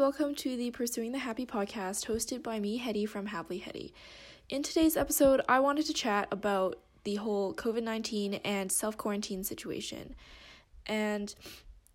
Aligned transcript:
welcome 0.00 0.34
to 0.34 0.56
the 0.56 0.70
Pursuing 0.70 1.12
the 1.12 1.18
Happy 1.18 1.44
podcast 1.44 2.06
hosted 2.06 2.42
by 2.42 2.58
me, 2.58 2.78
Hetty 2.78 3.04
from 3.04 3.26
Happily 3.26 3.58
Hetty. 3.58 3.92
In 4.48 4.62
today's 4.62 4.96
episode, 4.96 5.42
I 5.46 5.60
wanted 5.60 5.84
to 5.84 5.92
chat 5.92 6.26
about 6.32 6.78
the 7.04 7.16
whole 7.16 7.52
COVID 7.52 7.82
19 7.82 8.32
and 8.36 8.72
self 8.72 8.96
quarantine 8.96 9.44
situation. 9.44 10.14
And 10.86 11.34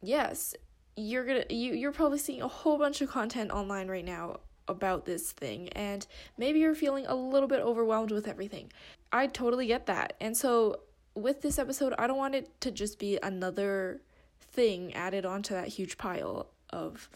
yes, 0.03 0.53
you're 0.95 1.25
gonna 1.25 1.45
you 1.49 1.73
you're 1.73 1.91
probably 1.91 2.19
seeing 2.19 2.43
a 2.43 2.47
whole 2.47 2.77
bunch 2.77 3.01
of 3.01 3.09
content 3.09 3.49
online 3.49 3.87
right 3.87 4.05
now 4.05 4.39
about 4.67 5.05
this 5.05 5.31
thing 5.31 5.69
and 5.69 6.05
maybe 6.37 6.59
you're 6.59 6.75
feeling 6.75 7.07
a 7.07 7.15
little 7.15 7.49
bit 7.49 7.59
overwhelmed 7.59 8.11
with 8.11 8.27
everything. 8.27 8.71
I 9.11 9.25
totally 9.25 9.65
get 9.65 9.87
that. 9.87 10.13
And 10.21 10.37
so 10.37 10.81
with 11.15 11.41
this 11.41 11.57
episode, 11.57 11.95
I 11.97 12.05
don't 12.05 12.17
want 12.17 12.35
it 12.35 12.61
to 12.61 12.69
just 12.69 12.99
be 12.99 13.17
another 13.23 14.01
thing 14.39 14.93
added 14.93 15.25
onto 15.25 15.55
that 15.55 15.69
huge 15.69 15.97
pile 15.97 16.51
of 16.69 17.09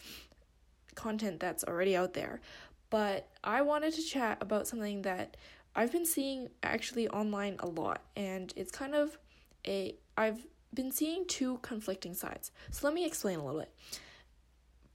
content 0.94 1.40
that's 1.40 1.64
already 1.64 1.96
out 1.96 2.14
there. 2.14 2.40
But 2.90 3.28
I 3.44 3.62
wanted 3.62 3.94
to 3.94 4.02
chat 4.02 4.38
about 4.40 4.66
something 4.66 5.02
that 5.02 5.36
I've 5.74 5.92
been 5.92 6.06
seeing 6.06 6.48
actually 6.62 7.08
online 7.08 7.56
a 7.60 7.66
lot 7.66 8.02
and 8.16 8.52
it's 8.56 8.72
kind 8.72 8.94
of 8.94 9.18
a 9.66 9.94
I've 10.16 10.46
been 10.74 10.90
seeing 10.90 11.24
two 11.26 11.58
conflicting 11.62 12.14
sides. 12.14 12.50
So 12.70 12.86
let 12.86 12.94
me 12.94 13.04
explain 13.04 13.38
a 13.38 13.44
little 13.44 13.60
bit. 13.60 13.72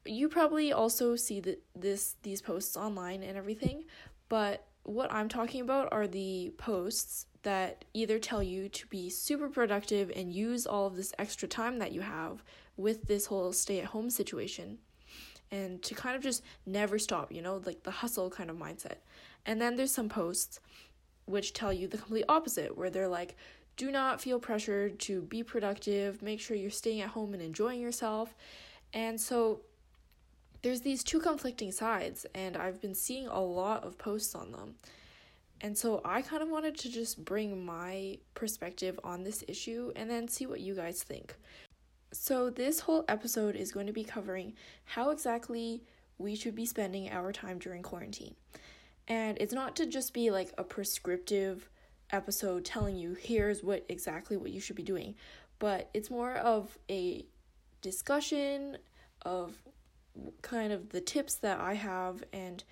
You 0.05 0.29
probably 0.29 0.71
also 0.71 1.15
see 1.15 1.39
that 1.41 1.63
this 1.75 2.15
these 2.23 2.41
posts 2.41 2.75
online 2.75 3.23
and 3.23 3.37
everything, 3.37 3.85
but 4.29 4.67
what 4.83 5.11
I'm 5.11 5.29
talking 5.29 5.61
about 5.61 5.89
are 5.91 6.07
the 6.07 6.53
posts 6.57 7.25
that 7.41 7.85
either 7.93 8.19
tell 8.19 8.43
you 8.43 8.69
to 8.69 8.87
be 8.87 9.09
super 9.09 9.49
productive 9.49 10.11
and 10.15 10.33
use 10.33 10.65
all 10.65 10.87
of 10.87 10.95
this 10.95 11.13
extra 11.17 11.47
time 11.47 11.79
that 11.79 11.91
you 11.91 12.01
have 12.01 12.43
with 12.77 13.07
this 13.07 13.27
whole 13.27 13.53
stay 13.53 13.79
at 13.79 13.85
home 13.85 14.09
situation 14.09 14.79
and 15.51 15.81
to 15.83 15.95
kind 15.95 16.15
of 16.15 16.23
just 16.23 16.43
never 16.65 16.97
stop, 16.99 17.31
you 17.31 17.41
know, 17.41 17.61
like 17.65 17.83
the 17.83 17.91
hustle 17.91 18.29
kind 18.29 18.49
of 18.49 18.57
mindset. 18.57 18.97
And 19.45 19.61
then 19.61 19.75
there's 19.75 19.93
some 19.93 20.09
posts 20.09 20.59
which 21.25 21.53
tell 21.53 21.73
you 21.73 21.87
the 21.87 21.97
complete 21.97 22.25
opposite, 22.29 22.77
where 22.77 22.89
they're 22.89 23.07
like, 23.07 23.35
do 23.77 23.91
not 23.91 24.21
feel 24.21 24.39
pressured 24.39 24.99
to 24.99 25.21
be 25.23 25.43
productive, 25.43 26.21
make 26.21 26.39
sure 26.39 26.55
you're 26.55 26.69
staying 26.69 27.01
at 27.01 27.09
home 27.09 27.33
and 27.33 27.41
enjoying 27.41 27.81
yourself. 27.81 28.35
And 28.93 29.19
so 29.19 29.61
there's 30.61 30.81
these 30.81 31.03
two 31.03 31.19
conflicting 31.19 31.71
sides, 31.71 32.25
and 32.33 32.55
I've 32.55 32.81
been 32.81 32.95
seeing 32.95 33.27
a 33.27 33.41
lot 33.41 33.83
of 33.83 33.97
posts 33.97 34.33
on 34.33 34.51
them. 34.51 34.75
And 35.61 35.77
so 35.77 36.01
I 36.05 36.21
kind 36.21 36.43
of 36.43 36.49
wanted 36.49 36.77
to 36.79 36.91
just 36.91 37.23
bring 37.23 37.65
my 37.65 38.17
perspective 38.33 38.99
on 39.03 39.23
this 39.23 39.43
issue 39.47 39.91
and 39.95 40.09
then 40.09 40.27
see 40.27 40.45
what 40.45 40.59
you 40.59 40.75
guys 40.75 41.01
think. 41.01 41.35
So, 42.15 42.49
this 42.49 42.79
whole 42.79 43.03
episode 43.09 43.55
is 43.55 43.71
going 43.73 43.87
to 43.87 43.93
be 43.93 44.03
covering 44.03 44.53
how 44.85 45.09
exactly 45.09 45.83
we 46.17 46.33
should 46.35 46.55
be 46.55 46.65
spending 46.65 47.09
our 47.09 47.33
time 47.33 47.59
during 47.59 47.83
quarantine. 47.83 48.35
And 49.07 49.37
it's 49.39 49.53
not 49.53 49.75
to 49.75 49.85
just 49.85 50.13
be 50.13 50.31
like 50.31 50.53
a 50.57 50.63
prescriptive 50.63 51.69
episode 52.11 52.63
telling 52.63 52.95
you 52.95 53.15
here's 53.19 53.63
what 53.63 53.85
exactly 53.89 54.37
what 54.37 54.51
you 54.51 54.61
should 54.61 54.77
be 54.77 54.81
doing, 54.81 55.15
but 55.59 55.89
it's 55.93 56.09
more 56.09 56.35
of 56.35 56.77
a 56.89 57.25
discussion 57.81 58.77
of 59.23 59.53
kind 60.41 60.71
of 60.71 60.89
the 60.89 61.01
tips 61.01 61.35
that 61.35 61.59
I 61.59 61.73
have 61.73 62.23
and 62.31 62.63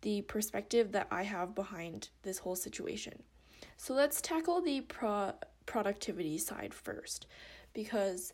the 0.00 0.22
perspective 0.22 0.92
that 0.92 1.08
I 1.10 1.24
have 1.24 1.54
behind 1.54 2.08
this 2.22 2.38
whole 2.38 2.56
situation. 2.56 3.22
So 3.76 3.92
let's 3.92 4.22
tackle 4.22 4.62
the 4.62 4.80
pro- 4.80 5.34
productivity 5.66 6.38
side 6.38 6.72
first 6.72 7.26
because 7.74 8.32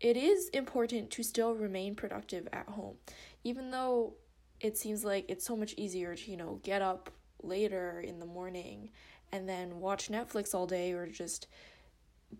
it 0.00 0.16
is 0.16 0.48
important 0.50 1.10
to 1.10 1.22
still 1.22 1.54
remain 1.54 1.94
productive 1.94 2.46
at 2.52 2.68
home 2.68 2.96
even 3.42 3.70
though 3.70 4.14
it 4.60 4.76
seems 4.76 5.04
like 5.04 5.24
it's 5.28 5.44
so 5.44 5.56
much 5.56 5.74
easier 5.76 6.14
to, 6.14 6.30
you 6.30 6.36
know, 6.36 6.60
get 6.62 6.82
up 6.82 7.10
later 7.42 8.00
in 8.00 8.18
the 8.18 8.26
morning 8.26 8.90
and 9.32 9.48
then 9.48 9.80
watch 9.80 10.08
Netflix 10.08 10.54
all 10.54 10.66
day 10.66 10.92
or 10.92 11.06
just 11.06 11.46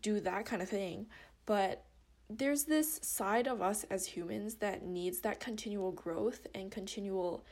do 0.01 0.21
that 0.21 0.47
kind 0.47 0.63
of 0.63 0.69
thing. 0.69 1.07
But 1.45 1.85
there's 2.29 2.65
this 2.65 2.99
side 3.03 3.47
of 3.47 3.63
us 3.63 3.85
as 3.85 4.07
humans 4.07 4.57
that 4.57 4.85
needs 4.85 5.21
that 5.21 5.39
continual 5.39 5.93
growth 5.93 6.47
and 6.55 6.73
continual 6.73 7.45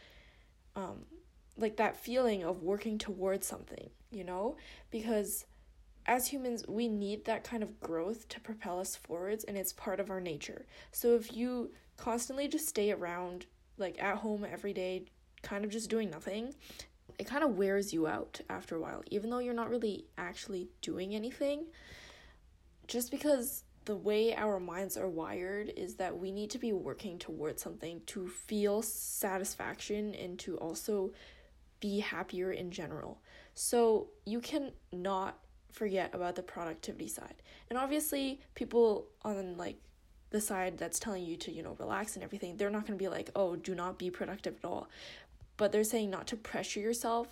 um 0.74 1.04
like 1.56 1.76
that 1.76 1.96
feeling 1.96 2.42
of 2.42 2.64
working 2.64 2.98
towards 2.98 3.46
something, 3.46 3.88
you 4.10 4.24
know? 4.24 4.56
Because 4.90 5.46
as 6.06 6.28
humans, 6.28 6.64
we 6.68 6.88
need 6.88 7.24
that 7.24 7.44
kind 7.44 7.62
of 7.62 7.80
growth 7.80 8.28
to 8.28 8.40
propel 8.40 8.78
us 8.78 8.96
forwards, 8.96 9.44
and 9.44 9.56
it's 9.56 9.72
part 9.72 10.00
of 10.00 10.10
our 10.10 10.20
nature. 10.20 10.66
So 10.92 11.14
if 11.14 11.34
you 11.34 11.70
constantly 11.96 12.48
just 12.48 12.68
stay 12.68 12.92
around, 12.92 13.46
like 13.78 14.02
at 14.02 14.18
home 14.18 14.44
every 14.50 14.72
day, 14.72 15.06
kind 15.42 15.64
of 15.64 15.70
just 15.70 15.90
doing 15.90 16.10
nothing, 16.10 16.54
it 17.18 17.26
kind 17.26 17.44
of 17.44 17.56
wears 17.56 17.92
you 17.92 18.06
out 18.06 18.40
after 18.50 18.76
a 18.76 18.80
while, 18.80 19.02
even 19.10 19.30
though 19.30 19.38
you're 19.38 19.54
not 19.54 19.70
really 19.70 20.06
actually 20.18 20.68
doing 20.82 21.14
anything. 21.14 21.66
Just 22.86 23.10
because 23.10 23.64
the 23.84 23.96
way 23.96 24.34
our 24.34 24.58
minds 24.58 24.96
are 24.96 25.08
wired 25.08 25.72
is 25.76 25.96
that 25.96 26.18
we 26.18 26.32
need 26.32 26.50
to 26.50 26.58
be 26.58 26.72
working 26.72 27.18
towards 27.18 27.62
something 27.62 28.00
to 28.06 28.28
feel 28.28 28.82
satisfaction 28.82 30.14
and 30.14 30.38
to 30.38 30.56
also 30.56 31.12
be 31.80 32.00
happier 32.00 32.50
in 32.50 32.70
general. 32.70 33.20
So 33.54 34.08
you 34.24 34.40
can 34.40 34.72
not 34.90 35.38
forget 35.74 36.14
about 36.14 36.36
the 36.36 36.42
productivity 36.42 37.08
side. 37.08 37.42
And 37.68 37.78
obviously, 37.78 38.40
people 38.54 39.06
on 39.22 39.56
like 39.56 39.76
the 40.30 40.40
side 40.40 40.78
that's 40.78 40.98
telling 40.98 41.24
you 41.24 41.36
to, 41.36 41.52
you 41.52 41.62
know, 41.62 41.76
relax 41.78 42.14
and 42.14 42.24
everything, 42.24 42.56
they're 42.56 42.70
not 42.70 42.86
going 42.86 42.98
to 42.98 43.02
be 43.02 43.08
like, 43.08 43.30
"Oh, 43.36 43.56
do 43.56 43.74
not 43.74 43.98
be 43.98 44.10
productive 44.10 44.56
at 44.62 44.64
all." 44.64 44.88
But 45.56 45.72
they're 45.72 45.84
saying 45.84 46.10
not 46.10 46.26
to 46.28 46.36
pressure 46.36 46.80
yourself 46.80 47.28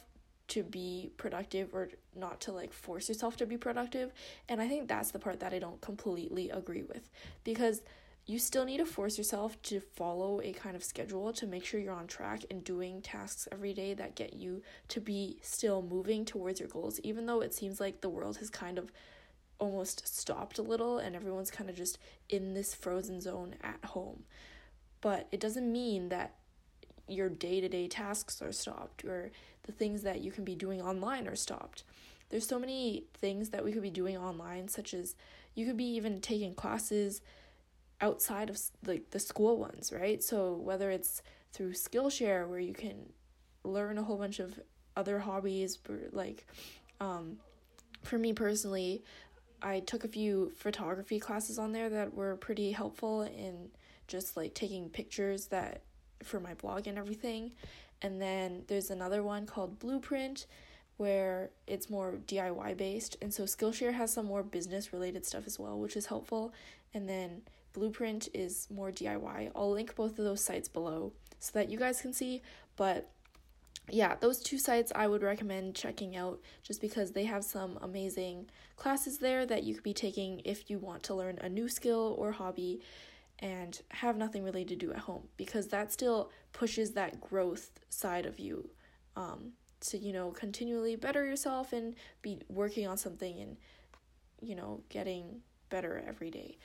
to 0.49 0.63
be 0.63 1.11
productive 1.17 1.71
or 1.73 1.89
not 2.15 2.41
to 2.43 2.53
like 2.53 2.73
force 2.73 3.09
yourself 3.09 3.37
to 3.39 3.47
be 3.47 3.57
productive. 3.57 4.13
And 4.49 4.61
I 4.61 4.69
think 4.69 4.89
that's 4.89 5.11
the 5.11 5.19
part 5.19 5.41
that 5.41 5.55
I 5.55 5.59
don't 5.59 5.81
completely 5.81 6.51
agree 6.51 6.83
with 6.83 7.09
because 7.45 7.81
you 8.27 8.39
still 8.39 8.65
need 8.65 8.79
to 8.79 8.87
force 8.87 9.19
yourself 9.19 9.61
to 9.63 9.81
follow 9.81 10.41
a 10.43 10.53
kind 10.53 10.77
of 10.77 10.85
schedule 10.85 11.33
to 11.33 11.47
make 11.47 11.65
sure 11.65 11.81
you're 11.81 11.93
on 11.93 12.07
track 12.07 12.45
and 12.51 12.63
doing 12.63 13.03
tasks 13.03 13.49
every 13.51 13.75
day 13.75 13.95
that 13.95 14.15
get 14.15 14.35
you 14.35 14.63
to 14.89 15.01
be 15.01 15.39
still 15.43 15.83
moving 15.83 16.25
towards 16.25 16.61
your 16.61 16.69
goals, 16.69 17.01
even 17.03 17.27
though 17.27 17.41
it 17.41 17.53
seems 17.53 17.81
like 17.81 18.01
the 18.01 18.09
world 18.09 18.37
has 18.37 18.49
kind 18.49 18.79
of 18.79 18.93
almost 19.59 20.07
stopped 20.07 20.59
a 20.59 20.63
little 20.63 20.99
and 20.99 21.17
everyone's 21.17 21.51
kind 21.51 21.69
of 21.69 21.77
just 21.77 21.99
in 22.29 22.55
this 22.55 22.75
frozen 22.75 23.21
zone 23.21 23.55
at 23.63 23.85
home. 23.87 24.23
But 25.01 25.27
it 25.33 25.41
doesn't 25.41 25.71
mean 25.71 26.09
that 26.11 26.35
your 27.09 27.29
day 27.29 27.61
to 27.61 27.69
day 27.69 27.89
tasks 27.89 28.41
are 28.41 28.53
stopped 28.53 29.05
or 29.05 29.33
the 29.65 29.73
things 29.73 30.03
that 30.03 30.21
you 30.21 30.31
can 30.31 30.45
be 30.45 30.55
doing 30.55 30.81
online 30.81 31.27
are 31.27 31.37
stopped. 31.37 31.83
There's 32.31 32.47
so 32.47 32.59
many 32.59 33.05
things 33.15 33.51
that 33.51 33.65
we 33.65 33.73
could 33.73 33.83
be 33.83 33.91
doing 33.91 34.17
online, 34.17 34.69
such 34.69 34.95
as 34.95 35.17
you 35.55 35.67
could 35.67 35.77
be 35.77 35.97
even 35.97 36.21
taking 36.21 36.55
classes 36.55 37.21
outside 38.03 38.51
of 38.51 38.61
like 38.85 39.11
the 39.11 39.19
school 39.19 39.57
ones, 39.57 39.93
right? 39.93 40.23
So 40.23 40.55
whether 40.55 40.91
it's 40.91 41.23
through 41.53 41.73
Skillshare 41.73 42.47
where 42.49 42.59
you 42.59 42.75
can 42.75 42.97
learn 43.65 43.97
a 43.97 44.03
whole 44.03 44.17
bunch 44.19 44.41
of 44.41 44.61
other 44.97 45.21
hobbies, 45.21 45.79
like 46.11 46.47
um, 47.01 47.39
for 48.03 48.19
me 48.19 48.33
personally, 48.33 49.03
I 49.63 49.81
took 49.81 50.05
a 50.05 50.09
few 50.09 50.53
photography 50.57 51.21
classes 51.21 51.59
on 51.59 51.73
there 51.73 51.89
that 51.89 52.13
were 52.13 52.37
pretty 52.37 52.73
helpful 52.73 53.23
in 53.23 53.69
just 54.09 54.37
like 54.37 54.55
taking 54.55 54.91
pictures 54.91 55.47
that 55.47 55.83
for 56.23 56.41
my 56.41 56.55
blog 56.55 56.89
and 56.89 56.99
everything. 56.99 57.53
And 58.03 58.21
then 58.21 58.65
there's 58.67 58.91
another 58.91 59.23
one 59.23 59.47
called 59.47 59.79
Bluprint 59.79 60.47
where 60.97 61.51
it's 61.67 61.89
more 61.89 62.19
DIY 62.27 62.77
based. 62.77 63.17
And 63.23 63.33
so 63.33 63.45
Skillshare 63.45 63.95
has 63.95 64.13
some 64.13 64.27
more 64.27 64.43
business 64.43 64.93
related 64.93 65.25
stuff 65.25 65.47
as 65.47 65.59
well, 65.59 65.79
which 65.79 65.97
is 65.97 66.07
helpful. 66.07 66.53
And 66.93 67.09
then 67.09 67.43
Bluprint 67.73 68.29
is 68.35 68.69
more 68.71 68.91
DIY. 68.91 69.53
I'll 69.55 69.71
link 69.71 69.95
both 69.95 70.19
of 70.19 70.25
those 70.25 70.45
sites 70.45 70.69
below 70.69 71.13
so 71.39 71.51
that 71.55 71.71
you 71.71 71.79
guys 71.79 72.01
can 72.01 72.13
see. 72.13 72.43
But 72.77 73.11
yeah, 73.91 74.15
those 74.21 74.41
two 74.41 74.59
sites 74.59 74.93
I 74.95 75.07
would 75.07 75.23
recommend 75.23 75.75
checking 75.75 76.17
out 76.17 76.41
just 76.63 76.81
because 76.81 77.13
they 77.13 77.25
have 77.25 77.45
some 77.45 77.79
amazing 77.83 78.49
classes 78.77 79.19
there 79.19 79.45
that 79.47 79.65
you 79.65 79.75
could 79.75 79.83
be 79.83 79.95
taking 79.95 80.41
if 80.45 80.71
you 80.71 80.79
want 80.79 81.03
to 81.05 81.15
learn 81.15 81.39
a 81.41 81.49
new 81.49 81.69
skill 81.69 82.15
or 82.19 82.33
hobby 82.33 82.81
and 83.41 83.83
have 83.89 84.17
nothing 84.17 84.45
really 84.45 84.65
to 84.65 84.77
do 84.77 84.93
at 84.93 84.99
home 84.99 85.27
because 85.37 85.69
that 85.69 85.93
still 85.93 86.31
pushes 86.53 86.93
that 86.93 87.21
growth 87.21 87.81
side 87.89 88.25
of 88.25 88.39
you 88.39 88.71
um, 89.17 89.53
to, 89.81 89.99
you 89.99 90.13
know, 90.13 90.31
continually 90.31 90.95
better 90.95 91.25
yourself 91.25 91.73
and 91.73 91.97
be 92.23 92.39
working 92.49 92.87
on 92.87 92.97
something 92.97 93.41
and, 93.41 93.57
you 94.41 94.55
know, 94.55 94.81
getting 94.89 95.41
better 95.71 96.03
every 96.07 96.31
day. 96.31 96.57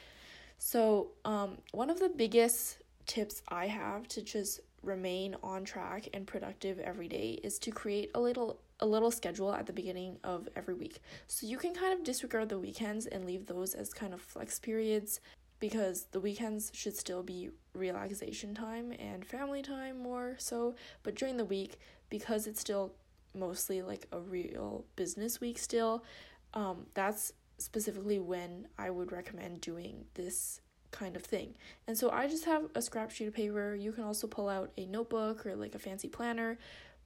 So, 0.57 1.12
um, 1.25 1.57
one 1.71 1.89
of 1.89 2.00
the 2.00 2.09
biggest 2.09 2.77
tips 3.06 3.42
I 3.48 3.68
have 3.68 4.07
to 4.09 4.21
just 4.21 4.59
remain 4.83 5.36
on 5.44 5.63
track 5.65 6.07
and 6.13 6.25
productive 6.27 6.80
every 6.80 7.07
day 7.07 7.39
is 7.44 7.59
to 7.59 7.71
create 7.71 8.12
a 8.15 8.19
little 8.19 8.59
a 8.80 8.86
little 8.86 9.09
schedule 9.09 9.54
at 9.54 9.65
the 9.65 9.74
beginning 9.74 10.18
of 10.24 10.48
every 10.56 10.75
week. 10.75 11.01
So 11.25 11.48
you 11.48 11.57
can 11.57 11.74
kind 11.74 11.94
of 11.94 12.04
disregard 12.04 12.50
the 12.50 12.59
weekends 12.59 13.07
and 13.07 13.25
leave 13.25 13.48
those 13.48 13.74
as 13.74 13.92
kind 13.92 14.13
of 14.13 14.21
flex 14.21 14.59
periods. 14.59 15.19
because 15.59 16.06
the 16.12 16.19
weekends 16.19 16.71
should 16.74 16.95
still 16.95 17.24
be 17.24 17.50
relaxation 17.74 18.54
time 18.54 18.92
and 19.00 19.25
family 19.25 19.62
time 19.63 19.98
more 20.00 20.36
so, 20.38 20.75
but 21.04 21.15
during 21.15 21.38
the 21.38 21.45
week, 21.45 21.80
because 22.09 22.45
it's 22.48 22.59
still 22.62 22.94
mostly 23.33 23.81
like 23.81 24.06
a 24.12 24.19
real 24.19 24.86
business 24.95 25.42
week 25.42 25.57
still, 25.57 26.04
um, 26.54 26.86
that's 26.94 27.33
specifically 27.57 28.19
when 28.19 28.68
I 28.77 28.89
would 28.89 29.12
recommend 29.12 29.62
doing 29.62 30.06
this 30.13 30.62
kind 30.92 31.15
of 31.15 31.24
thing. 31.24 31.56
And 31.88 31.98
so 31.98 32.09
I 32.09 32.27
just 32.27 32.45
have 32.45 32.63
a 32.75 32.81
scrap 32.81 33.12
sheet 33.12 33.27
of 33.27 33.33
paper. 33.33 33.75
You 33.75 33.92
can 33.92 34.04
also 34.04 34.27
pull 34.27 34.50
out 34.50 34.71
a 34.77 34.86
notebook 34.86 35.45
or 35.45 35.56
like 35.56 35.75
a 35.75 35.80
fancy 35.80 36.07
planner, 36.07 36.57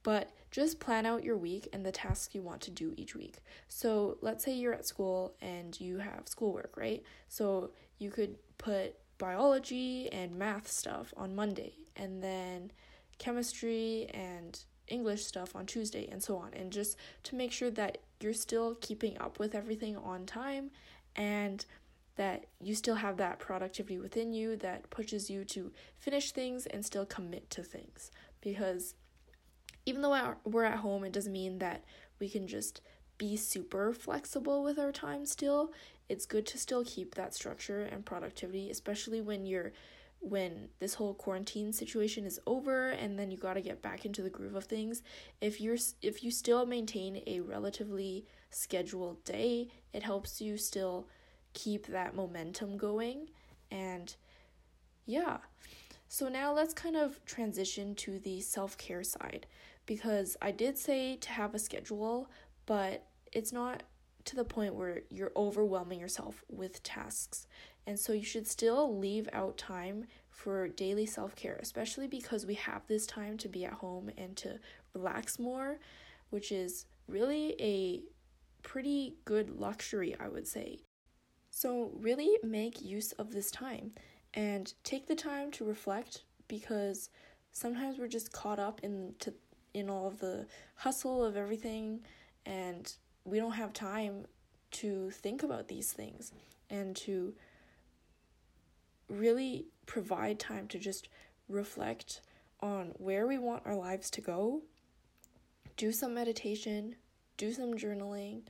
but 0.02 0.30
just 0.50 0.80
plan 0.80 1.06
out 1.06 1.24
your 1.24 1.36
week 1.36 1.68
and 1.72 1.84
the 1.84 1.92
tasks 1.92 2.34
you 2.34 2.42
want 2.42 2.60
to 2.62 2.70
do 2.70 2.94
each 2.96 3.14
week. 3.14 3.38
So 3.68 4.18
let's 4.20 4.44
say 4.44 4.54
you're 4.54 4.74
at 4.74 4.86
school 4.86 5.34
and 5.40 5.78
you 5.80 5.98
have 5.98 6.28
schoolwork, 6.28 6.76
right? 6.76 7.02
So 7.28 7.70
you 7.98 8.10
could 8.10 8.36
put 8.58 8.94
biology 9.18 10.08
and 10.12 10.36
math 10.36 10.68
stuff 10.68 11.14
on 11.16 11.34
Monday 11.34 11.74
and 11.96 12.22
then 12.22 12.72
chemistry 13.18 14.08
and 14.12 14.58
English 14.92 15.24
stuff 15.24 15.56
on 15.56 15.66
Tuesday 15.66 16.06
and 16.10 16.22
so 16.22 16.36
on. 16.36 16.52
And 16.54 16.70
just 16.70 16.96
to 17.24 17.34
make 17.34 17.50
sure 17.50 17.70
that 17.70 17.98
you're 18.20 18.32
still 18.32 18.76
keeping 18.80 19.18
up 19.18 19.38
with 19.38 19.54
everything 19.54 19.96
on 19.96 20.26
time 20.26 20.70
and 21.16 21.64
that 22.16 22.44
you 22.60 22.74
still 22.74 22.96
have 22.96 23.16
that 23.16 23.38
productivity 23.38 23.98
within 23.98 24.32
you 24.32 24.56
that 24.56 24.90
pushes 24.90 25.30
you 25.30 25.44
to 25.46 25.72
finish 25.98 26.30
things 26.30 26.66
and 26.66 26.84
still 26.84 27.06
commit 27.06 27.48
to 27.50 27.62
things. 27.62 28.10
Because 28.40 28.94
even 29.86 30.02
though 30.02 30.34
we're 30.44 30.64
at 30.64 30.78
home, 30.78 31.04
it 31.04 31.12
doesn't 31.12 31.32
mean 31.32 31.58
that 31.58 31.84
we 32.20 32.28
can 32.28 32.46
just 32.46 32.80
be 33.18 33.36
super 33.36 33.92
flexible 33.92 34.62
with 34.62 34.78
our 34.78 34.92
time 34.92 35.24
still. 35.24 35.72
It's 36.08 36.26
good 36.26 36.46
to 36.46 36.58
still 36.58 36.84
keep 36.84 37.14
that 37.14 37.34
structure 37.34 37.82
and 37.82 38.04
productivity, 38.04 38.70
especially 38.70 39.20
when 39.20 39.46
you're 39.46 39.72
when 40.22 40.68
this 40.78 40.94
whole 40.94 41.14
quarantine 41.14 41.72
situation 41.72 42.24
is 42.24 42.38
over 42.46 42.90
and 42.90 43.18
then 43.18 43.30
you 43.30 43.36
got 43.36 43.54
to 43.54 43.60
get 43.60 43.82
back 43.82 44.06
into 44.06 44.22
the 44.22 44.30
groove 44.30 44.54
of 44.54 44.64
things 44.64 45.02
if 45.40 45.60
you're 45.60 45.76
if 46.00 46.22
you 46.22 46.30
still 46.30 46.64
maintain 46.64 47.20
a 47.26 47.40
relatively 47.40 48.24
scheduled 48.50 49.22
day 49.24 49.68
it 49.92 50.04
helps 50.04 50.40
you 50.40 50.56
still 50.56 51.08
keep 51.54 51.86
that 51.88 52.14
momentum 52.14 52.76
going 52.76 53.28
and 53.70 54.16
yeah. 55.06 55.38
So 56.08 56.28
now 56.28 56.52
let's 56.52 56.74
kind 56.74 56.96
of 56.96 57.24
transition 57.24 57.94
to 57.96 58.18
the 58.18 58.40
self-care 58.40 59.02
side 59.02 59.46
because 59.86 60.36
I 60.42 60.50
did 60.50 60.78
say 60.78 61.16
to 61.16 61.30
have 61.30 61.54
a 61.54 61.58
schedule 61.58 62.30
but 62.66 63.06
it's 63.32 63.52
not 63.52 63.82
to 64.26 64.36
the 64.36 64.44
point 64.44 64.74
where 64.74 65.02
you're 65.10 65.32
overwhelming 65.34 65.98
yourself 65.98 66.44
with 66.48 66.82
tasks 66.82 67.46
and 67.86 67.98
so 67.98 68.12
you 68.12 68.24
should 68.24 68.46
still 68.46 68.96
leave 68.96 69.28
out 69.32 69.58
time 69.58 70.06
for 70.28 70.68
daily 70.68 71.06
self 71.06 71.34
care, 71.36 71.58
especially 71.60 72.06
because 72.06 72.46
we 72.46 72.54
have 72.54 72.86
this 72.86 73.06
time 73.06 73.36
to 73.38 73.48
be 73.48 73.64
at 73.64 73.74
home 73.74 74.10
and 74.16 74.36
to 74.38 74.58
relax 74.94 75.38
more, 75.38 75.78
which 76.30 76.52
is 76.52 76.86
really 77.08 77.54
a 77.60 78.02
pretty 78.62 79.16
good 79.24 79.50
luxury, 79.50 80.14
I 80.18 80.28
would 80.28 80.46
say. 80.46 80.80
So, 81.50 81.90
really 81.94 82.38
make 82.42 82.80
use 82.80 83.12
of 83.12 83.32
this 83.32 83.50
time 83.50 83.92
and 84.34 84.72
take 84.84 85.06
the 85.06 85.14
time 85.14 85.50
to 85.52 85.64
reflect 85.64 86.22
because 86.48 87.10
sometimes 87.52 87.98
we're 87.98 88.08
just 88.08 88.32
caught 88.32 88.58
up 88.58 88.80
in 88.82 89.14
to, 89.20 89.34
in 89.74 89.90
all 89.90 90.06
of 90.06 90.18
the 90.18 90.46
hustle 90.76 91.24
of 91.24 91.36
everything 91.36 92.00
and 92.46 92.94
we 93.24 93.38
don't 93.38 93.52
have 93.52 93.72
time 93.72 94.24
to 94.70 95.10
think 95.10 95.42
about 95.42 95.68
these 95.68 95.92
things 95.92 96.32
and 96.70 96.96
to 96.96 97.34
really 99.18 99.66
provide 99.86 100.38
time 100.38 100.66
to 100.68 100.78
just 100.78 101.08
reflect 101.48 102.20
on 102.60 102.92
where 102.96 103.26
we 103.26 103.38
want 103.38 103.66
our 103.66 103.74
lives 103.74 104.10
to 104.10 104.20
go, 104.20 104.62
do 105.76 105.92
some 105.92 106.14
meditation, 106.14 106.94
do 107.36 107.52
some 107.52 107.74
journaling, 107.74 108.42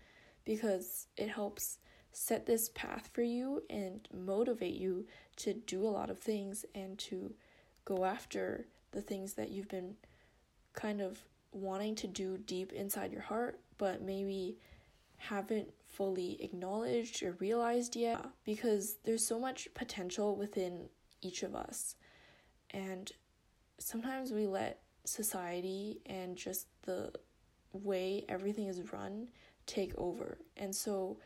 because 0.44 1.06
it 1.16 1.28
helps 1.28 1.78
set 2.12 2.44
this 2.44 2.68
path 2.74 3.08
for 3.12 3.22
you 3.22 3.62
and 3.70 4.06
motivate 4.12 4.74
you 4.74 5.06
to 5.36 5.54
do 5.54 5.82
a 5.82 5.88
lot 5.88 6.10
of 6.10 6.18
things 6.18 6.64
and 6.74 6.98
to 6.98 7.32
go 7.84 8.04
after 8.04 8.66
the 8.92 9.00
things 9.00 9.34
that 9.34 9.50
you've 9.50 9.68
been 9.68 9.94
kind 10.74 11.00
of 11.00 11.24
wanting 11.52 11.94
to 11.94 12.06
do 12.06 12.38
deep 12.38 12.72
inside 12.72 13.12
your 13.12 13.22
heart, 13.22 13.58
but 13.78 14.02
maybe 14.02 14.58
haven't 15.28 15.68
fully 15.86 16.42
acknowledged 16.42 17.22
or 17.22 17.36
realized 17.38 17.94
yet 17.94 18.24
because 18.44 18.96
there's 19.04 19.24
so 19.24 19.38
much 19.38 19.68
potential 19.74 20.34
within 20.34 20.88
each 21.20 21.44
of 21.44 21.54
us. 21.54 21.94
And 22.70 23.10
sometimes 23.78 24.32
we 24.32 24.46
let 24.46 24.80
society 25.04 26.00
and 26.06 26.36
just 26.36 26.66
the 26.82 27.12
way 27.72 28.24
everything 28.28 28.66
is 28.66 28.92
run 28.92 29.28
take 29.66 29.92
over. 29.96 30.38
And 30.56 30.74
so 30.74 31.18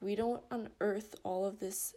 we 0.00 0.14
don't 0.14 0.42
unearth 0.50 1.14
all 1.22 1.44
of 1.44 1.60
this 1.60 1.94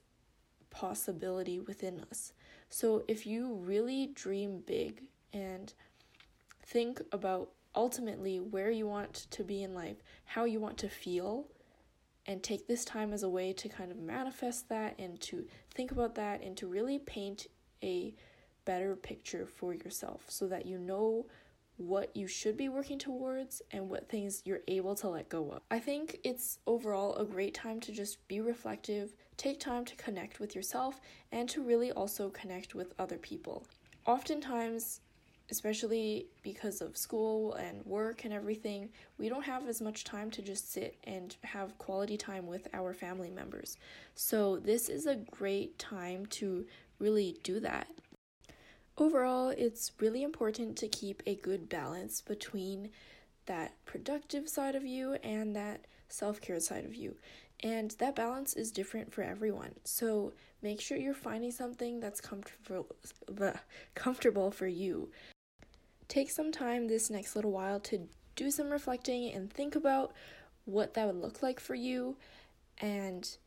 possibility 0.72 1.62
within 1.62 2.01
us. 2.12 2.34
So 2.69 3.06
if 3.08 3.25
you 3.25 3.54
really 3.54 4.08
dream 4.08 4.62
big 4.66 5.04
and 5.31 5.74
think 6.63 7.01
about 7.13 7.51
ultimately 7.75 8.39
where 8.39 8.72
you 8.72 8.88
want 8.88 9.27
to 9.31 9.44
be 9.44 9.63
in 9.63 9.74
life, 9.74 9.98
how 10.25 10.45
you 10.45 10.60
want 10.60 10.77
to 10.80 10.89
feel, 10.89 11.48
and 12.25 12.42
take 12.42 12.68
this 12.68 12.86
time 12.86 13.13
as 13.13 13.24
a 13.24 13.30
way 13.30 13.54
to 13.54 13.69
kind 13.69 13.92
of 13.92 13.98
manifest 13.98 14.69
that 14.69 14.95
and 14.98 15.19
to 15.22 15.45
think 15.74 15.92
about 15.92 16.16
that 16.16 16.42
and 16.42 16.57
to 16.57 16.68
really 16.68 17.00
paint 17.00 17.48
a 17.83 18.16
better 18.66 18.95
picture 18.95 19.45
for 19.45 19.74
yourself 19.74 20.25
so 20.27 20.48
that 20.48 20.66
you 20.66 20.77
know 20.77 21.25
what 21.77 22.16
you 22.16 22.25
should 22.25 22.56
be 22.56 22.69
working 22.69 22.98
towards 22.98 23.62
and 23.72 23.89
what 23.89 24.07
things 24.07 24.42
you're 24.45 24.62
able 24.68 24.95
to 24.95 25.10
let 25.10 25.27
go 25.27 25.51
of. 25.51 25.62
I 25.69 25.80
think 25.80 26.19
it's 26.24 26.60
overall 26.66 27.16
a 27.16 27.25
great 27.25 27.54
time 27.54 27.80
to 27.81 27.92
just 27.92 28.25
be 28.27 28.39
reflective, 28.39 29.13
take 29.38 29.60
time 29.60 29.83
to 29.86 29.95
connect 29.95 30.39
with 30.39 30.56
yourself, 30.56 31.01
and 31.31 31.50
to 31.50 31.62
really 31.62 31.92
also 31.92 32.30
connect 32.30 32.75
with 32.75 32.94
other 32.98 33.18
people. 33.18 33.66
Oftentimes, 34.06 35.01
especially 35.52 36.28
because 36.44 36.82
of 36.82 36.98
school 36.98 37.54
and 37.54 37.86
work 37.86 38.26
and 38.26 38.34
everything, 38.34 38.90
we 39.18 39.30
don't 39.30 39.44
have 39.44 39.68
as 39.68 39.82
much 39.82 40.04
time 40.04 40.32
to 40.32 40.42
just 40.42 40.72
sit 40.72 40.98
and 41.04 41.36
have 41.44 41.78
quality 41.78 42.18
time 42.18 42.48
with 42.48 42.68
our 42.74 42.94
family 42.94 43.30
members. 43.30 43.78
So, 44.16 44.58
this 44.58 44.90
is 44.90 45.06
a 45.06 45.16
great 45.16 45.78
time 45.78 46.25
to 46.28 46.66
really 47.00 47.38
do 47.44 47.60
that. 47.60 47.88
Overall, 48.98 49.50
it's 49.50 49.92
really 50.00 50.24
important 50.24 50.78
to 50.78 50.88
keep 50.88 51.22
a 51.25 51.36
good 51.36 51.68
balance 51.68 52.22
between 52.22 52.90
that 53.46 53.74
productive 53.86 54.48
side 54.48 54.75
of 54.75 54.86
you 54.86 55.14
and 55.24 55.56
that 55.56 55.86
self 56.08 56.40
care 56.42 56.60
side 56.60 56.86
of 56.86 56.96
you. 56.96 57.16
And 57.62 57.92
that 58.00 58.16
balance 58.16 58.54
is 58.54 58.72
different 58.72 59.14
for 59.14 59.22
everyone. 59.22 59.75
So 59.84 60.34
make 60.62 60.82
sure 60.82 60.98
you're 60.98 61.14
finding 61.14 61.52
something 61.52 62.00
that's 62.00 62.22
comfortable 62.22 62.88
comfortable 63.96 64.52
for 64.52 64.68
you. 64.68 65.10
Take 66.08 66.30
some 66.30 66.52
time 66.52 66.88
this 66.88 67.10
next 67.10 67.36
little 67.36 67.52
while 67.52 67.80
to 67.82 68.08
do 68.36 68.52
some 68.52 68.70
reflecting 68.70 69.32
and 69.32 69.52
think 69.52 69.76
about 69.76 70.14
what 70.66 70.94
that 70.94 71.08
would 71.08 71.22
look 71.22 71.42
like 71.42 71.60
for 71.60 71.76
you 71.76 72.18
and 72.80 73.38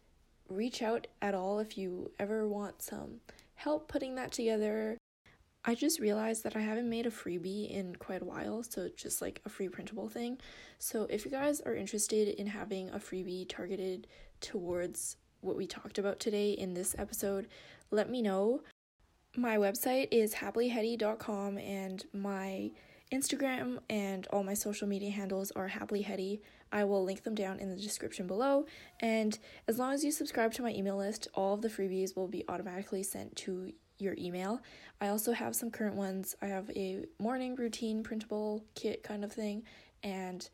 reach 0.49 0.83
out 0.83 1.07
at 1.21 1.35
all 1.35 1.59
if 1.59 1.77
you 1.77 2.11
ever 2.19 2.49
want 2.49 2.83
some 2.83 3.21
help 3.55 3.89
putting 3.89 4.15
that 4.15 4.33
together. 4.33 4.97
I 5.65 5.75
just 5.75 6.01
realized 6.01 6.45
that 6.45 6.57
I 6.57 6.61
haven't 6.61 6.89
made 6.89 7.07
a 7.07 7.11
freebie 7.11 7.71
in 7.71 7.97
quite 7.97 8.23
a 8.23 8.25
while, 8.25 8.63
so 8.63 8.89
just 8.97 9.21
like 9.21 9.43
a 9.45 9.49
free 9.49 9.69
printable 9.69 10.09
thing. 10.09 10.39
So 10.79 11.07
if 11.11 11.25
you 11.25 11.31
guys 11.31 11.61
are 11.61 11.75
interested 11.75 12.29
in 12.29 12.47
having 12.47 12.89
a 12.91 12.99
freebie 12.99 13.49
targeted 13.49 14.07
towards 14.41 15.17
what 15.41 15.57
we 15.57 15.67
talked 15.67 15.99
about 15.99 16.21
today 16.21 16.53
in 16.53 16.75
this 16.75 16.95
episode, 16.99 17.49
let 17.91 18.09
me 18.09 18.23
know. 18.23 18.63
My 19.39 19.57
website 19.57 20.09
is 20.11 20.35
happilyhetty.com 20.35 21.59
and 21.59 22.05
my 22.13 22.73
Instagram 23.13 23.79
and 23.89 24.27
all 24.33 24.43
my 24.43 24.55
social 24.55 24.89
media 24.89 25.13
handles 25.13 25.53
are 25.53 25.69
happilyhetty. 25.69 26.41
I 26.73 26.83
will 26.83 27.05
link 27.05 27.23
them 27.23 27.37
down 27.37 27.61
in 27.61 27.71
the 27.71 27.77
description 27.77 28.27
below. 28.27 28.67
And 28.99 29.39
as 29.69 29.79
long 29.79 29.93
as 29.93 30.03
you 30.03 30.11
subscribe 30.11 30.53
to 30.55 30.63
my 30.63 30.73
email 30.73 30.97
list, 30.97 31.29
all 31.35 31.55
of 31.55 31.63
the 31.63 31.69
freebies 31.69 32.17
will 32.17 32.27
be 32.27 32.45
automatically 32.49 33.05
sent 33.05 33.37
to 33.37 33.73
your 34.01 34.17
email. 34.19 34.61
I 35.01 35.07
also 35.07 35.31
have 35.31 35.55
some 35.55 35.71
current 35.71 35.95
ones. 35.95 36.35
I 36.43 36.47
have 36.47 36.69
a 36.71 37.05
morning 37.21 37.55
routine 37.55 38.03
printable 38.03 38.65
kit 38.75 39.05
kind 39.05 39.23
of 39.23 39.33
thing, 39.33 39.63
and 40.03 40.49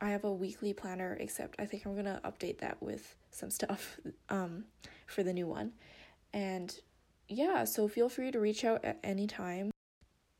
I 0.00 0.10
have 0.10 0.22
a 0.22 0.32
weekly 0.32 0.72
planner, 0.72 1.16
except 1.18 1.56
I 1.58 1.66
think 1.66 1.86
I'm 1.86 1.96
gonna 1.96 2.20
update 2.24 2.58
that 2.58 2.80
with 2.80 3.16
some 3.32 3.50
stuff 3.50 3.98
um, 4.28 4.66
for 5.08 5.24
the 5.24 5.32
new 5.32 5.48
one. 5.48 5.72
And 6.32 6.78
yeah, 7.28 7.64
so 7.64 7.88
feel 7.88 8.08
free 8.08 8.30
to 8.30 8.40
reach 8.40 8.64
out 8.64 8.84
at 8.84 8.98
any 9.04 9.26
time. 9.26 9.70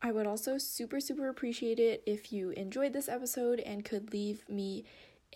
I 0.01 0.13
would 0.13 0.27
also 0.27 0.59
super, 0.59 1.01
super 1.01 1.29
appreciate 1.29 1.79
it 1.79 2.03
if 2.07 2.33
you 2.33 2.51
enjoyed 2.51 2.93
this 2.93 3.09
episode 3.09 3.61
and 3.61 3.85
could 3.85 4.13
leave 4.13 4.49
me 4.49 4.85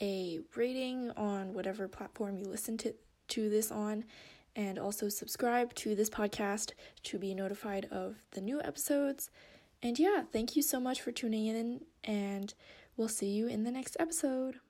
a 0.00 0.40
rating 0.56 1.10
on 1.16 1.52
whatever 1.52 1.88
platform 1.88 2.38
you 2.38 2.46
listen 2.46 2.76
to, 2.78 2.94
to 3.28 3.50
this 3.50 3.70
on. 3.70 4.04
and 4.54 4.78
also 4.78 5.08
subscribe 5.08 5.74
to 5.74 5.94
this 5.94 6.10
podcast 6.10 6.72
to 7.04 7.18
be 7.18 7.34
notified 7.34 7.86
of 7.90 8.16
the 8.32 8.40
new 8.40 8.60
episodes. 8.62 9.30
And 9.82 9.98
yeah, 9.98 10.22
thank 10.30 10.56
you 10.56 10.62
so 10.62 10.78
much 10.78 11.00
for 11.00 11.10
tuning 11.10 11.46
in, 11.46 11.80
and 12.04 12.52
we'll 12.96 13.08
see 13.08 13.30
you 13.30 13.48
in 13.48 13.64
the 13.64 13.70
next 13.70 13.96
episode. 13.98 14.60